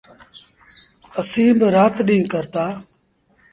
[1.19, 2.65] اسيٚݩ با رآت ڏيٚݩهݩ ڪرتآ۔۔